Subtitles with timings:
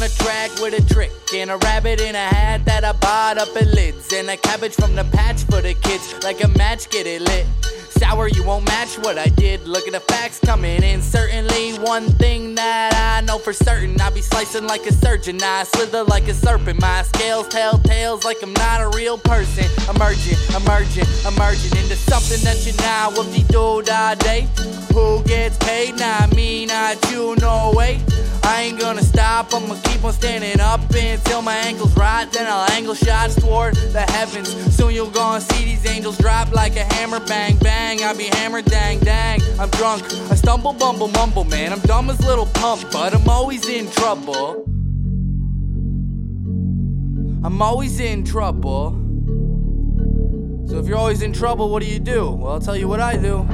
[0.00, 3.36] on a track with a trick and a rabbit in a hat that I bought
[3.36, 6.88] up at lids and a cabbage from the patch for the kids like a match
[6.88, 7.46] get it lit
[8.00, 9.66] sour, you won't match what I did.
[9.68, 11.02] Look at the facts coming in.
[11.02, 15.38] Certainly, one thing that I know for certain I be slicing like a surgeon.
[15.42, 16.80] I slither like a serpent.
[16.80, 19.66] My scales tell tales like I'm not a real person.
[19.94, 24.48] Emerging, emerging, emerging into something that you now will be do da day.
[24.94, 25.96] Who gets paid?
[25.96, 28.00] Not me, not you, no way.
[28.50, 32.32] I ain't gonna stop, I'ma keep on standing up until my ankles rot.
[32.32, 34.48] Then I'll angle shots toward the heavens.
[34.74, 38.02] Soon you'll gonna see these angels drop like a hammer, bang, bang.
[38.02, 39.40] I'll be hammered, dang, dang.
[39.60, 41.72] I'm drunk, I stumble, bumble, mumble, man.
[41.72, 44.64] I'm dumb as little pump, but I'm always in trouble.
[47.44, 48.96] I'm always in trouble.
[50.66, 52.32] So if you're always in trouble, what do you do?
[52.32, 53.46] Well, I'll tell you what I do.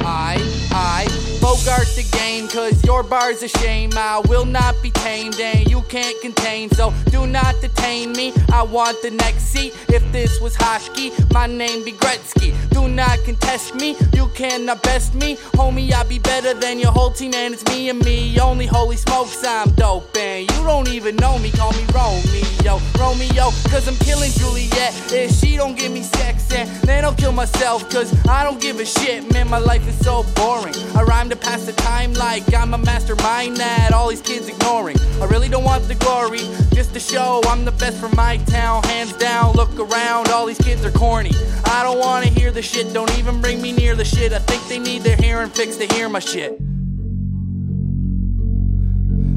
[0.00, 0.36] I,
[0.72, 1.06] I,
[1.40, 3.90] Bogart the game, cause your bar's a shame.
[3.94, 8.32] I will not be tamed, and you can't contain, so do not detain me.
[8.52, 9.74] I want the next seat.
[9.88, 12.54] If this was hockey, my name be Gretzky.
[12.70, 15.36] Do not contest me, you cannot best me.
[15.54, 18.38] Homie, I be better than your whole team, and it's me and me.
[18.38, 21.50] Only holy smokes, I'm dope, and you don't even know me.
[21.50, 24.92] Call me Romeo, Romeo, cause I'm killing Juliet.
[25.12, 28.80] If she don't give me sex, and then I'll kill myself, cause I don't give
[28.80, 29.48] a shit, man.
[29.48, 30.74] My life is so boring.
[30.94, 34.96] I rhyme to pass the time like I'm a mastermind that all these kids ignoring.
[35.20, 36.40] I really don't want the glory,
[36.74, 38.82] just to show I'm the best from my town.
[38.84, 41.32] Hands down, look around, all these kids are corny.
[41.64, 44.32] I don't wanna hear the shit, don't even bring me near the shit.
[44.32, 46.58] I think they need their hearing fixed to hear my shit.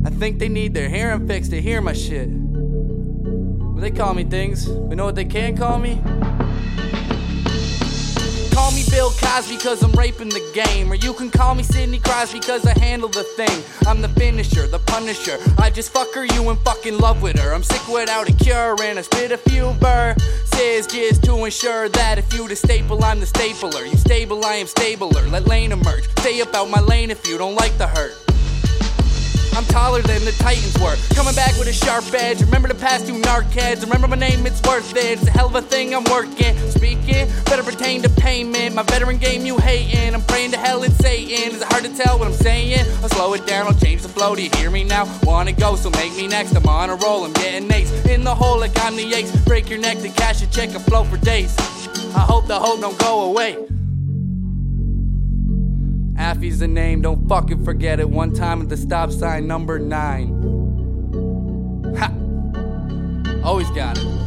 [0.05, 2.29] I think they need their hearing fixed to hear my shit.
[2.29, 6.01] Well, they call me things, but know what they can call me?
[8.69, 10.91] Call me Bill Cosby because I'm raping the game.
[10.91, 13.63] Or you can call me Sidney Crosby because I handle the thing.
[13.87, 15.39] I'm the finisher, the punisher.
[15.57, 17.51] I just fuck her, you and fucking love with her.
[17.51, 22.19] I'm sick without a cure and I spit a few verses just to ensure that
[22.19, 23.85] if you the staple, I'm the stapler.
[23.85, 25.27] You stable, I am stabler.
[25.27, 26.07] Let lane emerge.
[26.19, 28.28] Stay up out my lane if you don't like the hurt.
[29.55, 30.95] I'm taller than the Titans were.
[31.15, 32.41] Coming back with a sharp edge.
[32.41, 33.81] Remember the past two narkheads.
[33.81, 35.19] Remember my name, it's worth it.
[35.19, 36.57] It's a hell of a thing I'm working.
[36.69, 38.75] Speaking, better pertain to payment.
[38.75, 40.13] My veteran game you hating.
[40.13, 41.53] I'm praying to hell and Satan.
[41.53, 42.85] Is it hard to tell what I'm saying?
[43.01, 44.35] I'll slow it down, I'll change the flow.
[44.35, 45.07] Do you hear me now?
[45.23, 46.55] Wanna go, so make me next.
[46.55, 47.91] I'm on a roll, I'm getting ace.
[48.05, 49.35] In the hole like I'm the ace.
[49.45, 51.55] Break your neck to cash a check and flow for days.
[52.15, 53.78] I hope the hope don't go away.
[56.29, 58.07] Affy's the name, don't fucking forget it.
[58.07, 60.27] One time at the stop sign, number nine.
[61.97, 62.13] Ha!
[63.43, 64.18] Always got it.